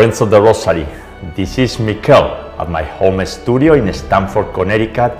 [0.00, 0.86] Friends of the Rosary,
[1.36, 5.12] this is Mikel at my home studio in Stamford, Connecticut,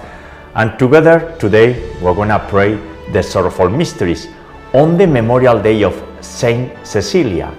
[0.54, 2.80] and together today we're going to pray
[3.12, 4.28] the Sorrowful Mysteries
[4.72, 7.52] on the Memorial Day of Saint Cecilia,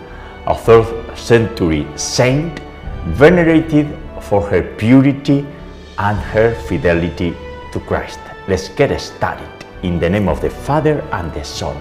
[0.47, 2.59] a third century saint
[3.09, 5.45] venerated for her purity
[5.99, 7.37] and her fidelity
[7.71, 8.19] to Christ.
[8.47, 9.47] Let's get started.
[9.83, 11.77] In the name of the Father and the Son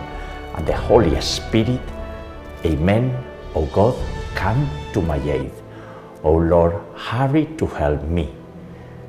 [0.57, 1.81] and the Holy Spirit.
[2.67, 3.17] Amen.
[3.55, 3.97] O God,
[4.35, 5.53] come to my aid.
[6.23, 8.35] O Lord, hurry to help me.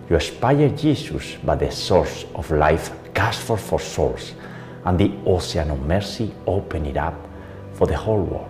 [0.10, 4.34] You inspire Jesus by the source of life cast forth for souls,
[4.86, 7.16] and the ocean of mercy open it up
[7.74, 8.50] for the whole world.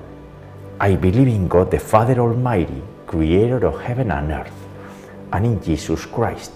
[0.79, 4.67] I believe in God the Father Almighty, creator of heaven and earth,
[5.31, 6.51] and in Jesus Christ,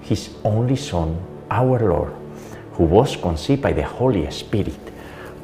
[0.00, 1.20] his only Son,
[1.50, 2.12] our Lord,
[2.72, 4.78] who was conceived by the Holy Spirit,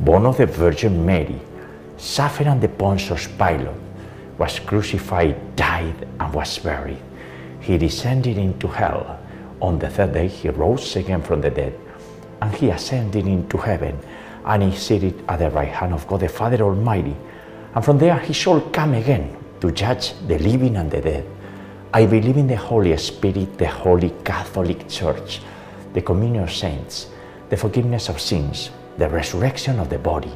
[0.01, 1.41] born of the Virgin Mary,
[1.96, 3.69] suffered under Pontius Pilate,
[4.38, 7.02] was crucified, died, and was buried.
[7.60, 9.21] He descended into hell.
[9.60, 11.79] On the third day, he rose again from the dead,
[12.43, 13.99] and he ascended into heaven,
[14.45, 17.16] and he seated at the right hand of God the Father Almighty.
[17.74, 21.26] And from there, he shall come again to judge the living and the dead.
[21.93, 25.41] I believe in the Holy Spirit, the Holy Catholic Church,
[25.93, 27.09] the communion of saints,
[27.48, 30.32] the forgiveness of sins, the resurrection of the body,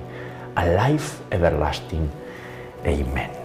[0.57, 2.11] a life everlasting.
[2.87, 3.38] Amen.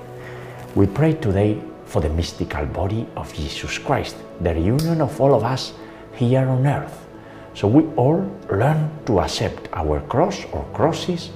[0.75, 5.43] We pray today for the mystical body of Jesus Christ, the reunion of all of
[5.43, 5.71] us
[6.15, 7.05] here on earth.
[7.53, 11.29] So we all learn to accept our cross or crosses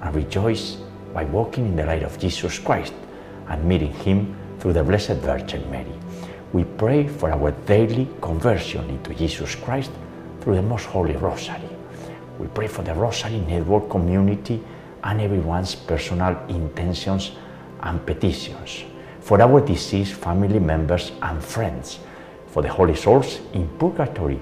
[0.00, 0.78] and rejoice
[1.12, 2.94] by walking in the light of Jesus Christ
[3.48, 5.92] and meeting Him through the Blessed Virgin Mary.
[6.54, 9.90] We pray for our daily conversion into Jesus Christ
[10.40, 11.68] through the Most Holy Rosary.
[12.38, 14.62] We pray for the Rosary Network community
[15.04, 17.32] and everyone's personal intentions
[17.82, 18.84] and petitions,
[19.20, 21.98] for our deceased family members and friends,
[22.46, 24.40] for the holy souls in purgatory,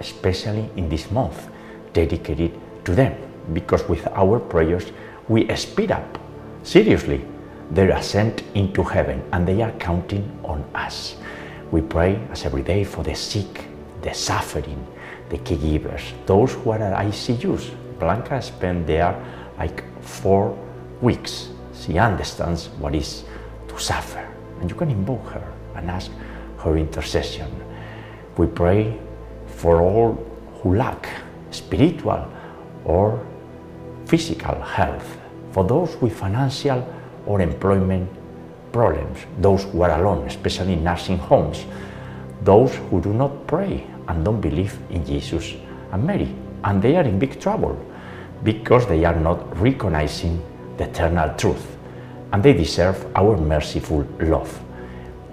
[0.00, 1.48] especially in this month
[1.92, 2.52] dedicated
[2.84, 3.14] to them,
[3.52, 4.92] because with our prayers
[5.28, 6.18] we speed up,
[6.62, 7.24] seriously,
[7.70, 11.16] their ascent into heaven and they are counting on us.
[11.70, 13.66] We pray as every day for the sick,
[14.02, 14.86] the suffering,
[15.30, 17.70] the caregivers, those who are at ICUs.
[17.98, 19.16] Blanca spent there
[19.58, 20.58] like four
[21.00, 21.48] weeks.
[21.84, 23.24] She understands what is
[23.68, 24.24] to suffer.
[24.60, 26.10] And you can invoke her and ask
[26.58, 27.50] her intercession.
[28.36, 28.98] We pray
[29.46, 30.14] for all
[30.62, 31.08] who lack
[31.50, 32.26] spiritual
[32.84, 33.26] or
[34.06, 35.18] physical health,
[35.50, 36.86] for those with financial
[37.26, 38.08] or employment
[38.72, 41.66] problems, those who are alone, especially in nursing homes,
[42.42, 45.54] those who do not pray and don't believe in Jesus
[45.92, 46.34] and Mary,
[46.64, 47.76] and they are in big trouble
[48.42, 50.42] because they are not recognizing
[50.76, 51.71] the eternal truth,
[52.32, 54.60] and they deserve our merciful love.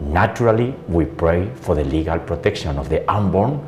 [0.01, 3.59] Naturally, we pray for the legal protection of the unborn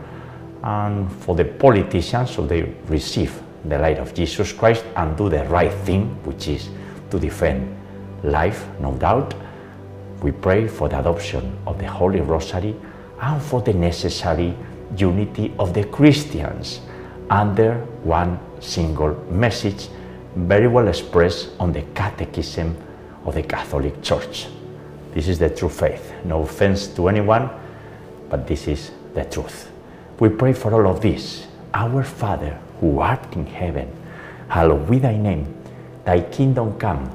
[0.64, 5.44] and for the politicians so they receive the light of Jesus Christ and do the
[5.46, 6.70] right thing, which is
[7.09, 7.78] to defend
[8.24, 9.34] life, no doubt.
[10.22, 12.75] We pray for the adoption of the Holy Rosary
[13.20, 14.56] and for the necessary
[14.97, 16.81] unity of the Christians
[17.30, 19.88] under one single message,
[20.36, 22.75] very well expressed on the Catechism
[23.26, 24.48] of the Catholic Church.
[25.14, 26.14] This is the true faith.
[26.26, 27.50] No offense to anyone,
[28.30, 29.70] but this is the truth.
[30.20, 31.48] We pray for all of this.
[31.74, 33.92] Our Father, who art in heaven,
[34.48, 35.54] hallowed be thy name.
[36.06, 37.09] Thy kingdom come,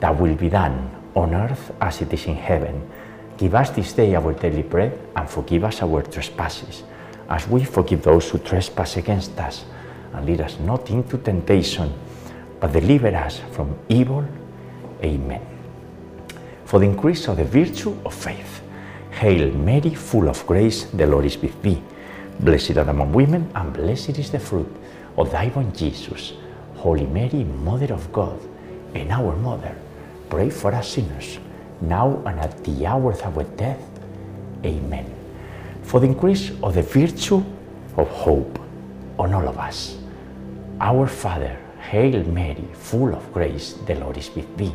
[0.00, 2.88] thy will be done on earth as it is in heaven.
[3.36, 6.82] Give us this day our daily bread and forgive us our trespasses,
[7.28, 9.64] as we forgive those who trespass against us.
[10.12, 11.92] And lead us not into temptation,
[12.58, 14.24] but deliver us from evil.
[15.02, 15.44] Amen.
[16.64, 18.62] For the increase of the virtue of faith.
[19.10, 21.82] Hail Mary, full of grace, the Lord is with thee.
[22.40, 24.68] Blessed are among women, and blessed is the fruit
[25.16, 26.34] of thy womb, Jesus.
[26.76, 28.38] Holy Mary, Mother of God,
[28.94, 29.74] and our Mother,
[30.28, 31.38] pray for us sinners,
[31.80, 33.80] now and at the hour of our death.
[34.64, 35.10] Amen.
[35.82, 37.42] For the increase of the virtue
[37.96, 38.58] of hope
[39.18, 39.96] on all of us.
[40.80, 44.74] Our Father, Hail Mary, full of grace, the Lord is with thee.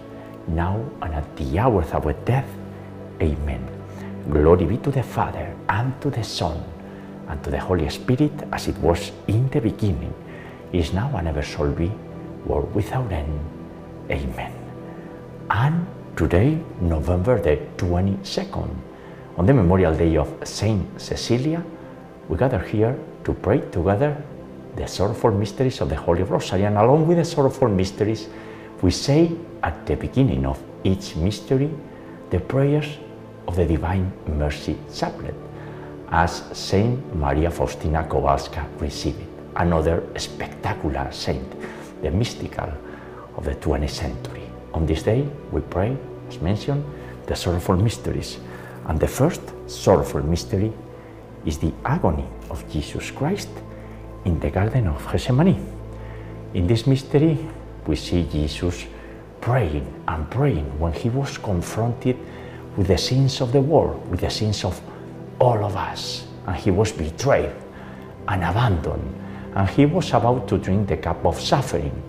[0.47, 2.47] now and at the hour of our death.
[3.21, 3.67] Amen.
[4.29, 6.63] Glory be to the Father, and to the Son,
[7.27, 10.13] and to the Holy Spirit, as it was in the beginning,
[10.71, 11.91] is now, and ever shall be,
[12.45, 13.39] world without end.
[14.09, 14.53] Amen.
[15.49, 15.85] And
[16.15, 18.75] today, November the 22nd,
[19.37, 21.63] on the Memorial Day of Saint Cecilia,
[22.29, 24.21] we gather here to pray together
[24.75, 26.63] the sorrowful mysteries of the Holy Rosary.
[26.63, 28.27] And along with the sorrowful mysteries,
[28.81, 29.31] we say
[29.63, 31.69] at the beginning of each mystery
[32.29, 32.97] the prayers
[33.47, 35.35] of the Divine Mercy Chaplet,
[36.09, 39.21] as Saint Maria Faustina Kowalska received
[39.55, 41.45] another spectacular saint,
[42.01, 42.71] the mystical
[43.37, 44.43] of the 20th century.
[44.73, 45.95] On this day, we pray,
[46.29, 46.83] as mentioned,
[47.27, 48.39] the sorrowful mysteries.
[48.87, 50.71] And the first sorrowful mystery
[51.45, 53.49] is the agony of Jesus Christ
[54.25, 55.65] in the Garden of Gethsemane.
[56.53, 57.37] In this mystery,
[57.87, 58.85] we see Jesus
[59.39, 62.17] praying and praying when he was confronted
[62.77, 64.79] with the sins of the world, with the sins of
[65.39, 66.27] all of us.
[66.47, 67.53] And he was betrayed
[68.27, 69.15] and abandoned,
[69.55, 72.01] and he was about to drink the cup of suffering.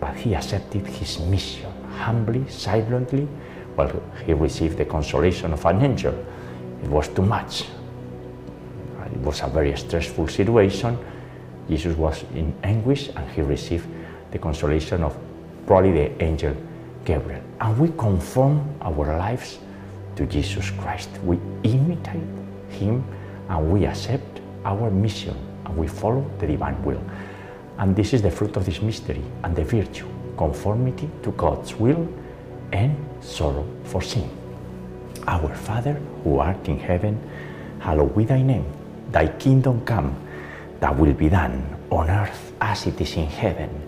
[0.00, 3.26] But he accepted his mission humbly, silently,
[3.74, 6.14] while he received the consolation of an angel.
[6.82, 7.64] It was too much.
[9.12, 10.98] It was a very stressful situation.
[11.68, 13.86] Jesus was in anguish and he received
[14.30, 15.16] the consolation of
[15.66, 16.56] probably the angel
[17.04, 17.42] Gabriel.
[17.60, 19.58] And we conform our lives
[20.16, 21.10] to Jesus Christ.
[21.24, 22.22] We imitate
[22.70, 23.04] him
[23.48, 27.02] and we accept our mission and we follow the divine will.
[27.78, 32.08] And this is the fruit of this mystery and the virtue conformity to God's will
[32.72, 34.28] and sorrow for sin.
[35.26, 35.94] Our Father
[36.24, 37.18] who art in heaven,
[37.80, 38.66] hallowed be thy name.
[39.10, 40.16] Thy kingdom come,
[40.80, 43.87] thy will be done on earth as it is in heaven.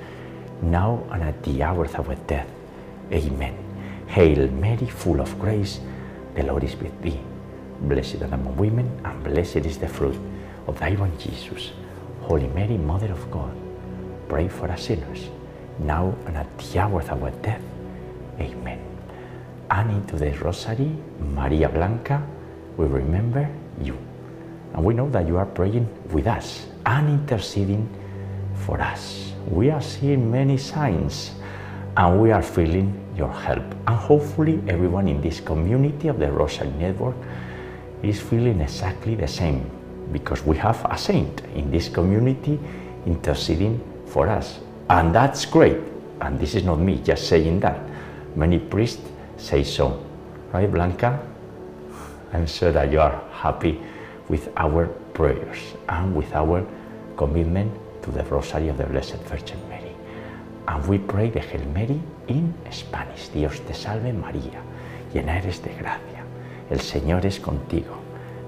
[0.61, 2.47] now and at the hour of our death.
[3.11, 3.57] Amen.
[4.07, 5.79] Hail Mary, full of grace,
[6.35, 7.19] the Lord is with thee.
[7.81, 10.19] Blessed art among women, and blessed is the fruit
[10.67, 11.71] of thy womb, Jesus.
[12.21, 13.55] Holy Mary, Mother of God,
[14.29, 15.29] pray for us sinners,
[15.79, 17.61] now and at the hour of our death.
[18.39, 18.79] Amen.
[19.69, 22.21] And into the Rosary, Maria Blanca,
[22.77, 23.49] we remember
[23.81, 23.97] you.
[24.73, 27.89] And we know that you are praying with us and interceding
[28.53, 29.30] for us.
[29.49, 31.31] We are seeing many signs
[31.97, 33.63] and we are feeling your help.
[33.87, 37.15] And hopefully, everyone in this community of the Rosary Network
[38.03, 39.69] is feeling exactly the same
[40.11, 42.59] because we have a saint in this community
[43.05, 44.59] interceding for us.
[44.89, 45.77] And that's great.
[46.21, 47.79] And this is not me just saying that.
[48.35, 49.01] Many priests
[49.37, 50.03] say so.
[50.53, 51.19] Right, Blanca?
[52.33, 53.81] I'm sure that you are happy
[54.29, 56.65] with our prayers and with our
[57.17, 57.71] commitment
[58.11, 59.95] to the Rosary of the Blessed Virgin Mary.
[60.67, 63.29] And we pray the Hail Mary in Spanish.
[63.29, 64.61] Dios te salve María,
[65.13, 66.23] llena eres de gracia.
[66.69, 67.95] El Señor es contigo.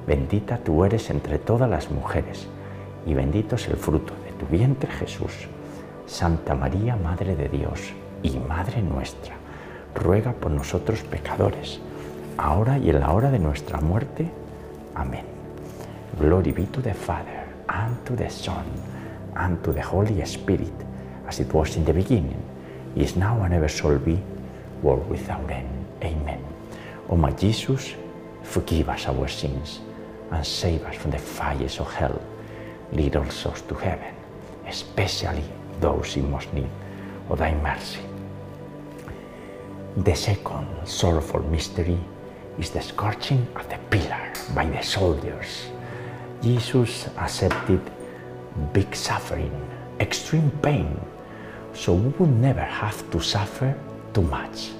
[0.08, 2.48] Bendita tú eres entre todas las mujeres
[3.05, 5.48] y bendito es el fruto de tu vientre Jesús.
[6.05, 9.36] Santa María, Madre de Dios y Madre nuestra,
[9.96, 11.79] ruega por nosotros pecadores,
[12.38, 14.29] ahora y en la hora de nuestra muerte.
[14.96, 15.25] Amén.
[16.20, 18.65] Glory be to the Father, and to the Son,
[19.36, 20.74] and to the Holy Spirit,
[21.28, 22.42] as it was in the beginning,
[22.96, 24.20] is now, and ever shall be,
[24.82, 25.86] world without end.
[26.04, 26.44] Amen.
[27.10, 27.96] O my Jesus,
[28.44, 29.80] forgive us our sins,
[30.32, 32.22] and save us from the fires of hell.
[32.92, 34.13] Lead all souls to heaven,
[34.68, 35.44] especially
[35.80, 36.70] those in most need
[37.30, 38.00] of thy mercy.
[39.98, 42.00] The second sorrowful mystery
[42.60, 45.68] is the scourging of the pillar by the soldiers.
[46.42, 47.82] Jesus accepted
[48.74, 49.51] big suffering,
[50.00, 51.00] extreme pain,
[51.74, 53.75] so we will never have to suffer
[54.13, 54.72] too much.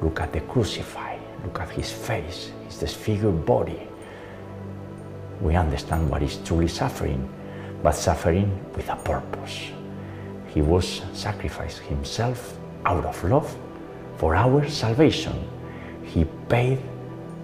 [0.00, 3.88] Look at the crucified, look at his face, his disfigured body.
[5.40, 7.28] We understand what is truly suffering,
[7.82, 9.70] but suffering with a purpose.
[10.48, 13.56] He was sacrificed himself out of love
[14.16, 15.48] for our salvation.
[16.04, 16.78] He paid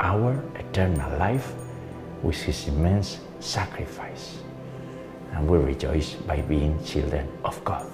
[0.00, 1.52] our eternal life
[2.22, 4.38] with his immense sacrifice.
[5.32, 7.86] And we rejoice by being children of God.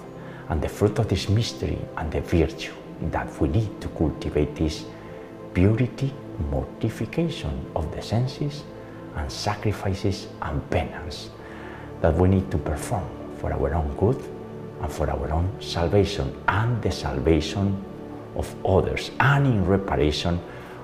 [0.48, 2.72] And the fruit of this mystery and the virtue
[3.10, 4.84] that we need to cultivate is
[5.52, 6.12] purity,
[6.50, 8.62] mortification of the senses,
[9.16, 11.30] and sacrifices and penance
[12.00, 14.20] that we need to perform for our own good
[14.82, 17.82] and for our own salvation and the salvation
[18.36, 20.40] of others and in reparation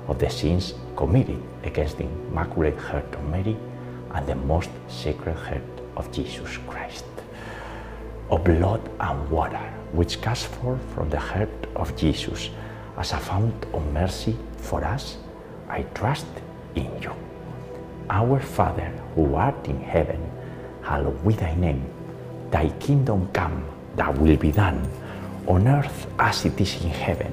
[0.07, 3.57] of the sins committed against the Immaculate Heart of Mary
[4.14, 7.04] and the most sacred heart of Jesus Christ.
[8.30, 12.50] of blood and water, which cast forth from the heart of Jesus
[12.97, 15.19] as a fount of mercy for us,
[15.69, 16.26] I trust
[16.75, 17.12] in you.
[18.09, 20.21] Our Father, who art in heaven,
[20.83, 21.85] hallowed be thy name.
[22.50, 23.64] Thy kingdom come,
[23.97, 24.80] thy will be done,
[25.47, 27.33] on earth as it is in heaven.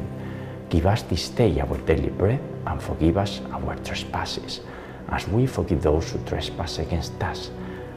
[0.70, 4.62] Give us this day our daily bread, and forgive us our trespasses,
[5.10, 7.52] as we forgive those who trespass against us.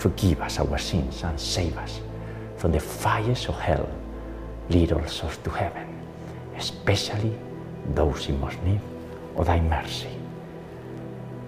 [0.00, 2.00] forgive us our sins and save us
[2.56, 3.88] from the fires of hell.
[4.70, 5.86] Lead souls to heaven,
[6.56, 7.32] especially
[7.94, 8.80] those in most need
[9.36, 10.08] of thy mercy.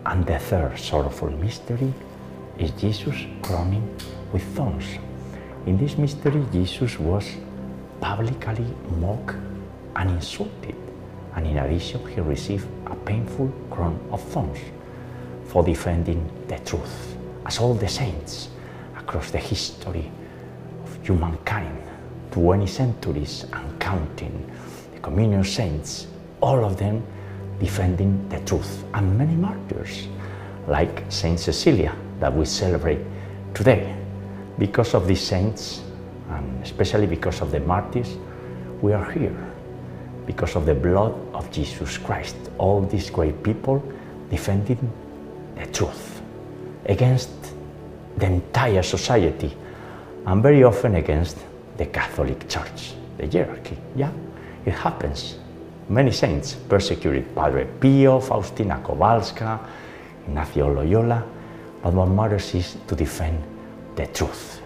[0.04, 1.94] And the third sorrowful mystery
[2.58, 3.88] is Jesus crowning
[4.32, 4.84] with thorns.
[5.64, 7.24] In this mystery, Jesus was
[8.00, 8.66] publicly
[9.00, 9.36] mocked
[9.96, 10.74] and insulted,
[11.36, 14.58] and in addition, he received a painful crown of thorns
[15.46, 17.16] for defending the truth,
[17.46, 18.48] as all the saints
[18.96, 20.10] across the history
[20.84, 21.82] of humankind,
[22.30, 24.50] 20 centuries and counting,
[24.94, 26.06] the communion saints,
[26.40, 27.02] all of them
[27.58, 30.08] defending the truth, and many martyrs,
[30.66, 33.00] like Saint Cecilia, that we celebrate
[33.54, 33.94] today.
[34.58, 35.82] Because of these saints,
[36.30, 38.16] and especially because of the martyrs,
[38.80, 39.36] we are here.
[40.26, 43.82] Because of the blood of Jesus Christ, all these great people
[44.30, 44.90] defending
[45.56, 46.21] the truth
[46.86, 47.30] against
[48.16, 49.56] the entire society
[50.26, 51.38] and very often against
[51.76, 53.76] the Catholic Church, the hierarchy.
[53.96, 54.12] Yeah,
[54.64, 55.38] it happens.
[55.88, 59.58] Many saints persecuted Padre Pio, Faustina Kowalska,
[60.26, 61.24] Ignacio Loyola,
[61.82, 63.42] but what matters is to defend
[63.96, 64.60] the truth.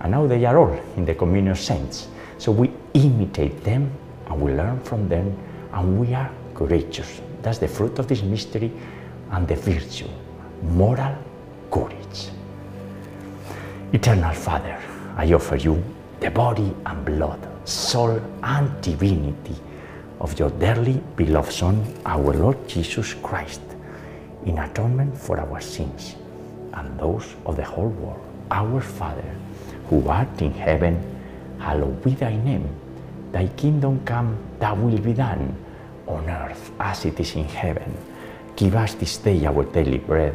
[0.00, 2.08] And now they are all in the communion of saints.
[2.38, 3.90] So we imitate them
[4.28, 5.36] and we learn from them
[5.72, 7.20] and we are courageous.
[7.42, 8.70] That's the fruit of this mystery
[9.30, 10.08] and the virtue,
[10.62, 11.16] moral
[11.72, 12.28] courage.
[13.92, 14.78] Eternal Father,
[15.16, 15.82] I offer you
[16.20, 19.56] the body and blood, soul and divinity
[20.20, 23.62] of your dearly beloved Son, our Lord Jesus Christ,
[24.44, 26.14] in atonement for our sins
[26.74, 28.20] and those of the whole world.
[28.50, 29.34] Our Father,
[29.88, 30.94] who art in heaven,
[31.58, 32.68] hallowed be thy name.
[33.32, 35.56] Thy kingdom come, thy will be done,
[36.06, 37.96] on earth as it is in heaven.
[38.56, 40.34] Give us this day our daily bread,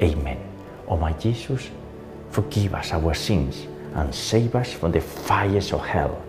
[0.00, 0.38] Amen.
[0.86, 1.70] O my Jesus,
[2.30, 6.22] forgive us our sins and save us from the fires of hell.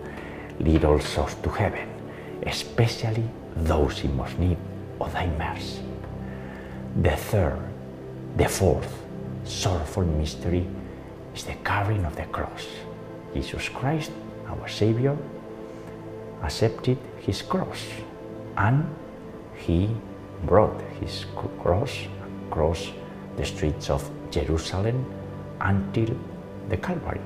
[0.58, 1.88] Lead all souls to heaven,
[2.46, 3.24] especially
[3.56, 4.58] those in most need
[5.00, 5.82] of thy mercy.
[7.02, 7.60] The third,
[8.36, 8.92] the fourth
[9.44, 10.66] sorrowful mystery
[11.34, 12.66] is the carrying of the cross.
[13.32, 14.10] Jesus Christ,
[14.48, 15.16] our Savior,
[16.42, 17.86] accepted his cross
[18.56, 18.84] and
[19.54, 19.88] he
[20.44, 21.26] brought his
[21.60, 21.92] cross
[22.48, 22.90] across
[23.36, 25.04] the streets of Jerusalem
[25.60, 26.16] until
[26.68, 27.20] the Calvary.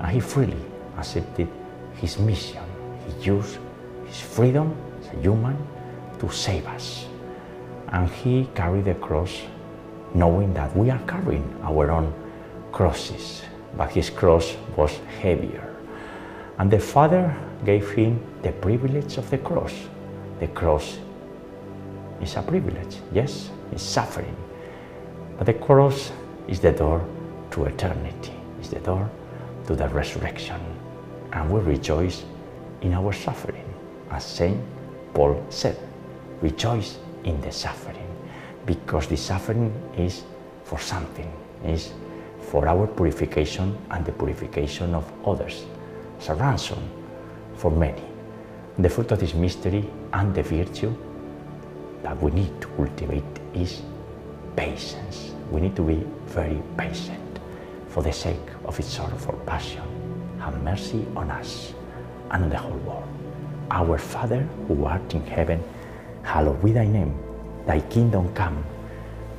[0.00, 0.64] And he freely
[0.98, 1.48] accepted
[1.94, 2.62] his mission.
[3.06, 3.58] He used
[4.06, 5.56] his freedom as a human
[6.18, 7.06] to save us.
[7.88, 9.42] And he carried the cross
[10.14, 12.12] knowing that we are carrying our own
[12.70, 13.42] crosses,
[13.76, 15.74] but his cross was heavier.
[16.58, 19.72] And the Father gave him the privilege of the cross.
[20.40, 20.98] The cross
[22.20, 24.36] is a privilege, yes, it's suffering.
[25.38, 26.12] But the cross
[26.46, 27.04] is the door
[27.52, 29.10] to eternity, is the door
[29.66, 30.60] to the resurrection.
[31.32, 32.24] And we rejoice
[32.80, 33.64] in our suffering.
[34.10, 34.60] As St.
[35.14, 35.78] Paul said,
[36.40, 38.06] rejoice in the suffering.
[38.66, 40.24] Because the suffering is
[40.64, 41.32] for something,
[41.64, 41.92] is
[42.40, 45.64] for our purification and the purification of others,
[46.18, 46.78] as a ransom
[47.54, 48.02] for many.
[48.78, 50.94] The fruit of this mystery and the virtue
[52.02, 53.82] that we need to cultivate is
[54.56, 55.32] patience.
[55.50, 57.38] We need to be very patient
[57.88, 59.82] for the sake of its sorrowful passion.
[60.40, 61.74] Have mercy on us
[62.30, 63.08] and on the whole world.
[63.70, 65.62] Our Father who art in heaven,
[66.22, 67.18] hallowed be thy name.
[67.66, 68.64] Thy kingdom come,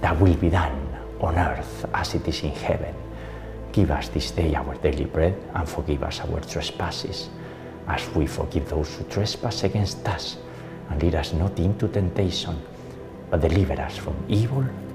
[0.01, 0.87] thy will be done
[1.19, 2.93] on earth as it is in heaven.
[3.71, 7.29] Give us this day our daily bread and forgive us our trespasses
[7.87, 10.37] as we forgive those who trespass against us.
[10.89, 12.61] And lead us not into temptation,
[13.29, 14.65] but deliver us from evil.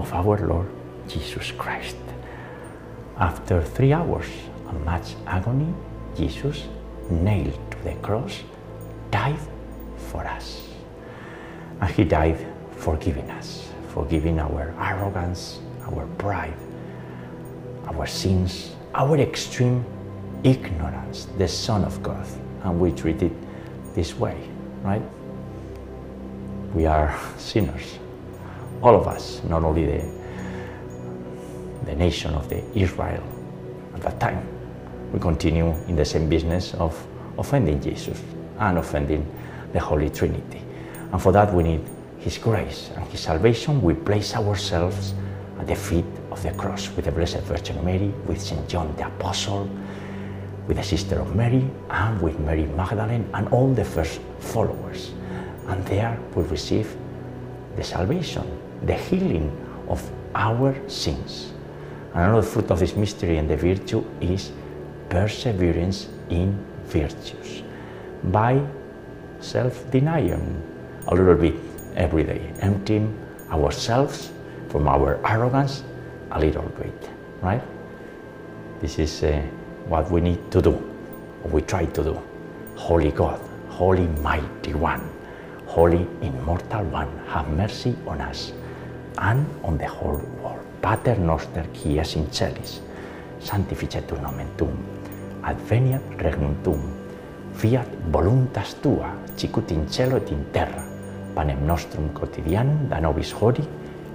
[0.00, 0.68] of our Lord
[1.06, 1.96] Jesus Christ.
[3.18, 4.26] After three hours
[4.66, 5.74] of much agony,
[6.16, 6.66] Jesus,
[7.10, 8.40] nailed to the cross,
[9.10, 9.38] died
[10.10, 10.68] for us.
[11.80, 12.38] And he died
[12.76, 16.56] forgiving us, forgiving our arrogance, our pride,
[17.86, 19.84] our sins, our extreme
[20.44, 22.26] ignorance, the Son of God.
[22.62, 23.32] And we treat it
[23.94, 24.36] this way,
[24.82, 25.02] right?
[26.74, 27.98] We are sinners.
[28.82, 30.20] All of us, not only the,
[31.84, 33.22] the nation of the Israel
[33.94, 34.46] at that time.
[35.12, 36.96] We continue in the same business of
[37.38, 38.22] offending Jesus
[38.58, 39.26] and offending
[39.72, 40.62] the Holy Trinity.
[41.12, 41.80] And for that we need
[42.18, 43.82] His grace and His salvation.
[43.82, 45.14] We place ourselves
[45.58, 48.68] at the feet of the cross with the Blessed Virgin Mary, with St.
[48.68, 49.68] John the Apostle,
[50.66, 55.12] with the Sister of Mary, and with Mary Magdalene and all the first followers.
[55.66, 56.96] And there we receive
[57.76, 59.50] the salvation, the healing
[59.88, 60.02] of
[60.34, 61.52] our sins.
[62.14, 64.52] Another fruit of this mystery and the virtue is
[65.08, 67.62] perseverance in virtues
[68.24, 68.60] by
[69.40, 70.62] self-denying
[71.08, 71.54] a little bit
[71.96, 73.16] every day, emptying
[73.50, 74.32] ourselves
[74.68, 75.82] from our arrogance
[76.32, 77.10] a little bit,
[77.42, 77.62] right?
[78.80, 79.40] This is uh,
[79.86, 80.72] what we need to do,
[81.44, 82.22] we try to do.
[82.76, 85.02] Holy God, Holy Mighty One,
[85.66, 88.52] Holy Immortal One, have mercy on us
[89.18, 90.64] and on the whole world.
[90.80, 92.80] Pater noster qui es in celis,
[93.40, 94.76] sanctificetur nomen tuum,
[95.42, 96.80] adveniat regnum tuum,
[97.54, 100.82] fiat voluntas tua, sicut in cielo et in terra,
[101.34, 103.64] panem nostrum quotidianum da nobis hori,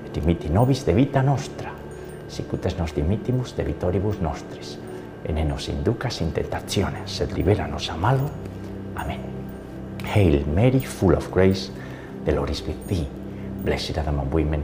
[0.05, 1.71] et dimiti nobis de vita nostra,
[2.27, 4.77] sicut es nos dimitimus de vitoribus nostris,
[5.23, 8.29] e ne nos inducas in tentationes, sed libera nos a malo.
[8.95, 9.21] Amen.
[10.03, 11.71] Hail Mary, full of grace,
[12.25, 13.07] the Lord is with thee.
[13.63, 14.63] Blessed are the among women,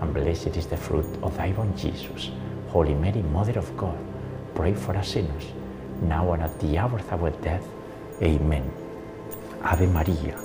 [0.00, 2.30] and blessed is the fruit of thy womb, Jesus.
[2.68, 3.96] Holy Mary, Mother of God,
[4.54, 5.46] pray for us sinners,
[6.02, 7.66] now and at the hour of our death.
[8.22, 8.70] Amen.
[9.62, 10.36] Ave Maria,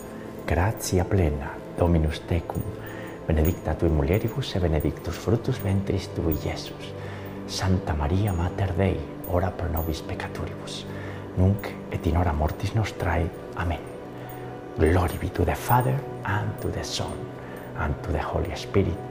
[0.48, 2.62] gratia plena, Dominus tecum,
[3.28, 6.94] benedicta tui mulieribus, et benedictus fructus ventris tui, Iesus.
[7.48, 10.86] Santa Maria, Mater Dei, ora pro nobis peccatoribus,
[11.38, 13.30] nunc et in hora mortis nostrae.
[13.58, 13.80] Amen.
[14.78, 17.14] Glory be to the Father, and to the Son,
[17.78, 19.11] and to the Holy Spirit,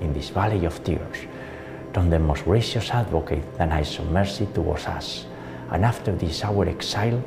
[0.00, 1.26] in this valley of tears.
[1.92, 5.26] Turn the most gracious advocate, thine eyes of mercy towards us.
[5.70, 7.22] And after this our exile,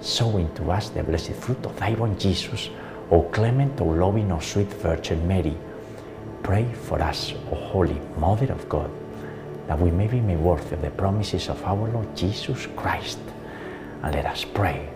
[0.00, 2.70] sow into us the blessed fruit of thy born Jesus,
[3.10, 5.56] O clement, O loving, O sweet Virgin Mary.
[6.42, 8.90] Pray for us, O Holy Mother of God,
[9.66, 13.18] that we may be made worthy of the promises of our Lord Jesus Christ.
[14.02, 14.88] And let us pray.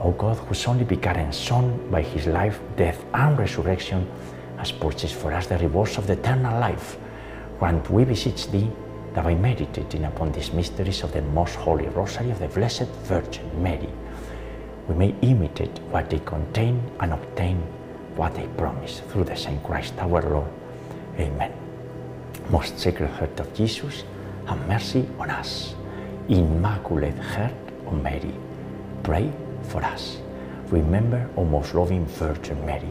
[0.00, 4.06] O God, whose only begotten Son, by his life, death, and resurrection,
[4.58, 6.96] has purchased for us the rewards of the eternal life,
[7.58, 8.70] grant, we beseech thee,
[9.14, 13.62] that by meditating upon these mysteries of the most holy rosary of the Blessed Virgin
[13.62, 13.88] Mary,
[14.88, 17.56] we may imitate what they contain and obtain
[18.16, 20.50] what they promise through the same Christ our Lord.
[21.18, 21.52] Amen.
[22.50, 24.04] Most Sacred Heart of Jesus,
[24.46, 25.74] have mercy on us.
[26.28, 27.54] Immaculate Heart
[27.86, 28.34] of Mary,
[29.02, 30.18] pray for us.
[30.68, 32.90] Remember, O most loving Virgin Mary,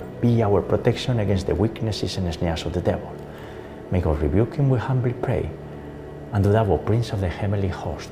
[0.21, 3.11] be our protection against the weaknesses and snares of the devil.
[3.89, 5.49] May God rebuke him, we humbly pray.
[6.31, 8.09] And do thou, Prince of the heavenly host,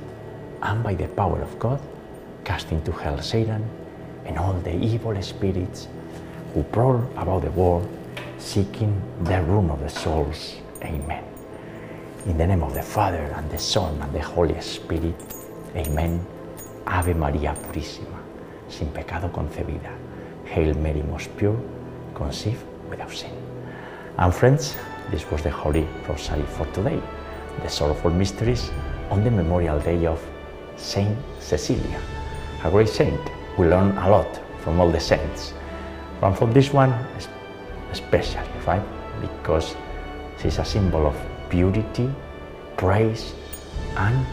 [0.61, 1.79] and by the power of God,
[2.43, 3.63] cast into hell Satan
[4.25, 5.87] and all the evil spirits
[6.53, 7.87] who prowl about the world,
[8.37, 10.55] seeking the ruin of the souls.
[10.83, 11.23] Amen.
[12.25, 15.15] In the name of the Father, and the Son, and the Holy Spirit.
[15.75, 16.25] Amen.
[16.85, 18.19] Ave María Purísima,
[18.67, 19.91] sin pecado concebida.
[20.45, 21.55] Hail Mary, most pure,
[22.19, 23.31] conceived without sin.
[24.17, 24.75] And friends,
[25.09, 27.01] this was the Holy Rosary for today,
[27.63, 28.69] the sorrowful mysteries
[29.09, 30.19] on the memorial day of
[30.75, 31.99] Saint Cecilia,
[32.63, 33.21] a great saint.
[33.57, 35.53] We learn a lot from all the saints,
[36.21, 36.93] and from this one
[37.91, 38.83] especially, right?
[39.21, 39.75] Because
[40.41, 41.15] she's a symbol of
[41.49, 42.09] purity,
[42.77, 43.33] praise,
[43.95, 44.25] and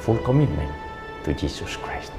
[0.00, 0.72] full commitment
[1.24, 2.12] to Jesus Christ.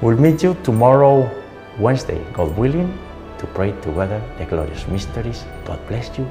[0.00, 1.30] We'll meet you tomorrow,
[1.78, 2.98] Wednesday, God willing,
[3.44, 5.44] to pray together the glorious mysteries.
[5.66, 6.26] God bless you